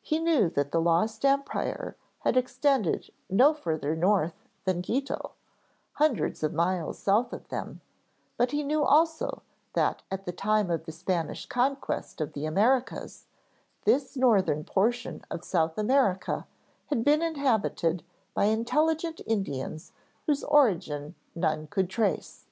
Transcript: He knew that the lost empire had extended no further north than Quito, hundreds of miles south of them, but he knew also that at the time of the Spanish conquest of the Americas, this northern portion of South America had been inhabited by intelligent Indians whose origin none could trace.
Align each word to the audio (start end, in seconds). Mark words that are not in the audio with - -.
He 0.00 0.18
knew 0.18 0.48
that 0.48 0.72
the 0.72 0.80
lost 0.80 1.26
empire 1.26 1.94
had 2.20 2.38
extended 2.38 3.10
no 3.28 3.52
further 3.52 3.94
north 3.94 4.46
than 4.64 4.80
Quito, 4.80 5.32
hundreds 5.92 6.42
of 6.42 6.54
miles 6.54 6.98
south 6.98 7.34
of 7.34 7.46
them, 7.50 7.82
but 8.38 8.50
he 8.52 8.62
knew 8.62 8.82
also 8.82 9.42
that 9.74 10.00
at 10.10 10.24
the 10.24 10.32
time 10.32 10.70
of 10.70 10.86
the 10.86 10.92
Spanish 10.92 11.44
conquest 11.44 12.22
of 12.22 12.32
the 12.32 12.46
Americas, 12.46 13.26
this 13.84 14.16
northern 14.16 14.64
portion 14.64 15.22
of 15.30 15.44
South 15.44 15.76
America 15.76 16.46
had 16.86 17.04
been 17.04 17.20
inhabited 17.20 18.02
by 18.32 18.46
intelligent 18.46 19.20
Indians 19.26 19.92
whose 20.24 20.44
origin 20.44 21.14
none 21.34 21.66
could 21.66 21.90
trace. 21.90 22.46